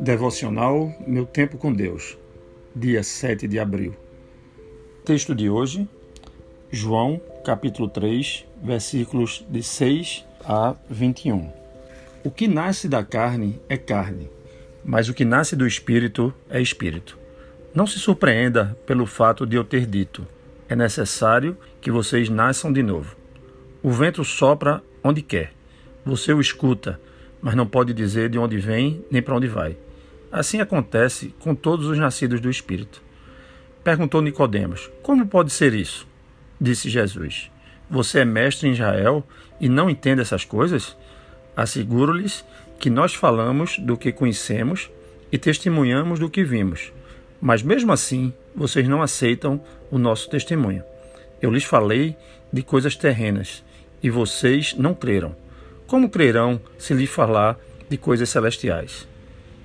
[0.00, 2.16] Devocional Meu Tempo com Deus,
[2.74, 3.94] dia 7 de abril.
[5.04, 5.86] Texto de hoje,
[6.70, 11.52] João, capítulo 3, versículos de 6 a 21.
[12.24, 14.30] O que nasce da carne é carne,
[14.82, 17.18] mas o que nasce do espírito é espírito.
[17.74, 20.26] Não se surpreenda pelo fato de eu ter dito:
[20.66, 23.14] é necessário que vocês nasçam de novo.
[23.82, 25.52] O vento sopra onde quer.
[26.06, 26.98] Você o escuta,
[27.42, 29.76] mas não pode dizer de onde vem nem para onde vai.
[30.32, 33.02] Assim acontece com todos os nascidos do Espírito.
[33.82, 36.06] Perguntou Nicodemos: Como pode ser isso?
[36.60, 37.50] Disse Jesus:
[37.90, 39.26] Você é mestre em Israel
[39.60, 40.96] e não entende essas coisas?
[41.56, 42.44] Asseguro-lhes
[42.78, 44.88] que nós falamos do que conhecemos
[45.32, 46.92] e testemunhamos do que vimos.
[47.40, 50.84] Mas mesmo assim, vocês não aceitam o nosso testemunho.
[51.42, 52.16] Eu lhes falei
[52.52, 53.64] de coisas terrenas
[54.02, 55.34] e vocês não creram.
[55.86, 57.58] Como crerão se lhes falar
[57.88, 59.09] de coisas celestiais?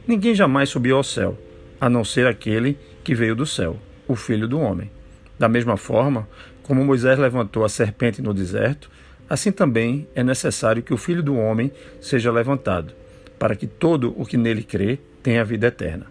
[0.07, 1.35] Ninguém jamais subiu ao céu,
[1.81, 4.91] a não ser aquele que veio do céu, o Filho do Homem.
[5.39, 6.27] Da mesma forma,
[6.61, 8.89] como Moisés levantou a serpente no deserto,
[9.27, 12.93] assim também é necessário que o Filho do Homem seja levantado,
[13.39, 16.05] para que todo o que nele crê tenha vida eterna.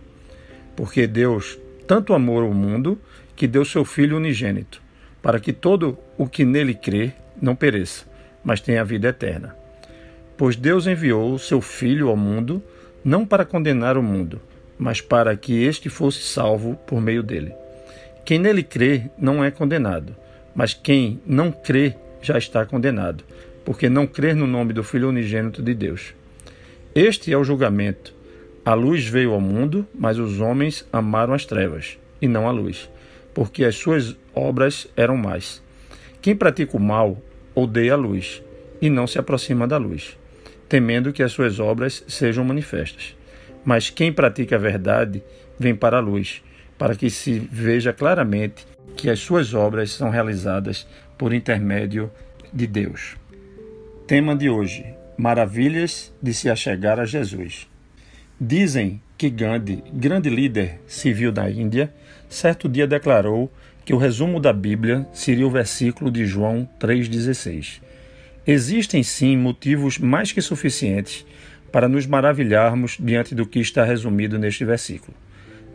[0.75, 1.57] Porque Deus
[1.87, 2.99] tanto amou o mundo
[3.37, 4.83] que deu seu Filho unigênito,
[5.23, 8.05] para que todo o que nele crê não pereça,
[8.43, 9.55] mas tenha vida eterna.
[10.37, 12.61] Pois Deus enviou seu Filho ao mundo
[13.05, 14.41] não para condenar o mundo,
[14.79, 17.53] mas para que este fosse salvo por meio dele.
[18.25, 20.17] Quem nele crê não é condenado,
[20.55, 23.23] mas quem não crê já está condenado,
[23.63, 26.15] porque não crê no nome do Filho unigênito de Deus.
[26.95, 28.15] Este é o julgamento.
[28.65, 32.89] A luz veio ao mundo, mas os homens amaram as trevas, e não a luz,
[33.35, 35.63] porque as suas obras eram más.
[36.23, 37.19] Quem pratica o mal
[37.55, 38.43] odeia a luz,
[38.81, 40.17] e não se aproxima da luz
[40.69, 43.17] temendo que as suas obras sejam manifestas.
[43.65, 45.23] Mas quem pratica a verdade
[45.59, 46.43] vem para a luz,
[46.79, 48.67] para que se veja claramente
[48.97, 52.11] que as suas obras são realizadas por intermédio
[52.53, 53.17] de Deus.
[54.07, 54.85] Tema de hoje:
[55.17, 57.69] Maravilhas de se achegar a Jesus.
[58.41, 61.93] Dizem que Gandhi, grande líder civil da Índia,
[62.29, 63.51] certo dia declarou
[63.85, 67.81] que o resumo da Bíblia seria o versículo de João 3,16
[68.47, 71.25] Existem sim motivos mais que suficientes
[71.73, 75.17] para nos maravilharmos diante do que está resumido neste versículo.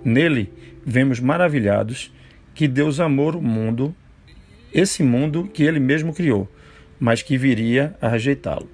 [0.06, 0.54] Nele,
[0.86, 2.14] vemos maravilhados
[2.54, 3.94] que Deus amou o mundo,
[4.72, 6.48] esse mundo que ele mesmo criou,
[7.00, 8.70] mas que viria a rejeitá-lo.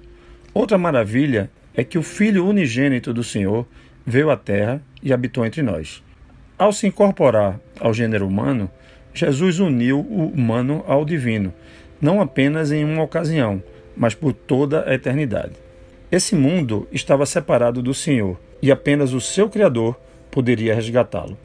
[0.52, 3.66] Outra maravilha é que o Filho unigênito do Senhor
[4.04, 6.02] veio à terra e habitou entre nós.
[6.58, 8.70] Ao se incorporar ao gênero humano,
[9.14, 11.52] Jesus uniu o humano ao divino,
[12.00, 13.62] não apenas em uma ocasião,
[13.96, 15.52] mas por toda a eternidade.
[16.10, 19.98] Esse mundo estava separado do Senhor e apenas o seu Criador
[20.30, 21.36] poderia resgatá-lo.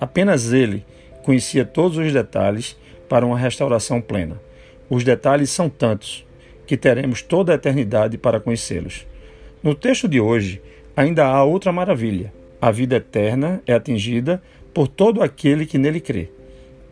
[0.00, 0.84] Apenas ele
[1.22, 2.76] conhecia todos os detalhes
[3.08, 4.40] para uma restauração plena.
[4.88, 6.26] Os detalhes são tantos
[6.66, 9.06] que teremos toda a eternidade para conhecê-los.
[9.62, 10.60] No texto de hoje,
[10.96, 12.32] ainda há outra maravilha.
[12.60, 16.28] A vida eterna é atingida por todo aquele que nele crê.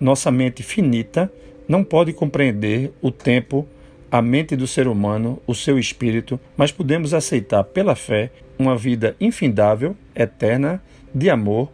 [0.01, 1.31] Nossa mente finita
[1.69, 3.67] não pode compreender o tempo
[4.11, 9.15] a mente do ser humano, o seu espírito, mas podemos aceitar pela fé uma vida
[9.21, 10.83] infindável, eterna,
[11.15, 11.71] de amor,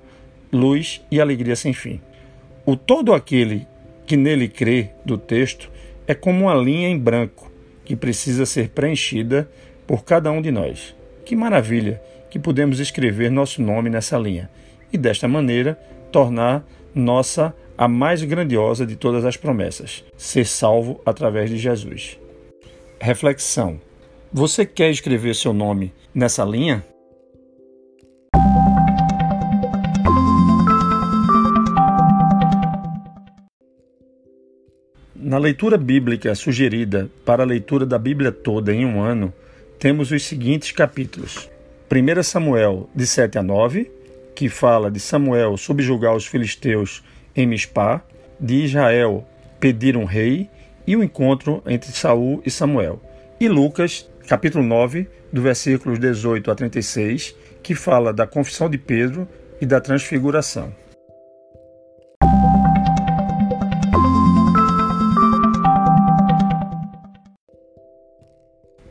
[0.53, 2.00] luz e alegria sem fim.
[2.67, 3.67] O todo aquele
[4.06, 5.71] que nele crê do texto
[6.06, 7.50] é como uma linha em branco
[7.84, 9.49] que precisa ser preenchida
[9.87, 10.95] por cada um de nós.
[11.25, 14.51] Que maravilha que podemos escrever nosso nome nessa linha
[14.93, 15.78] e desta maneira
[16.11, 16.65] tornar
[16.95, 22.19] nossa a mais grandiosa de todas as promessas, ser salvo através de Jesus.
[23.00, 23.81] Reflexão:
[24.32, 26.84] Você quer escrever seu nome nessa linha?
[35.15, 39.33] Na leitura bíblica sugerida para a leitura da Bíblia toda em um ano,
[39.78, 41.51] temos os seguintes capítulos:
[41.91, 43.91] 1 Samuel, de 7 a 9,
[44.34, 47.03] que fala de Samuel subjugar os filisteus
[47.34, 48.03] em Mispá,
[48.39, 49.27] de Israel
[49.59, 50.48] pedir um rei
[50.86, 53.01] e o encontro entre Saul e Samuel.
[53.41, 59.28] E Lucas, capítulo 9, do versículos 18 a 36, que fala da confissão de Pedro
[59.60, 60.72] e da transfiguração.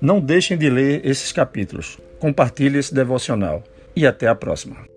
[0.01, 1.97] Não deixem de ler esses capítulos.
[2.19, 3.63] Compartilhe esse devocional.
[3.95, 4.92] E até a próxima.